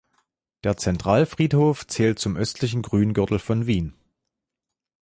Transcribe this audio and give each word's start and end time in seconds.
Der 0.63 0.77
Zentralfriedhof 0.77 1.85
zählt 1.85 2.17
zum 2.17 2.35
östlichen 2.35 2.81
Grüngürtel 2.81 3.37
von 3.37 3.67
Wien. 3.67 3.93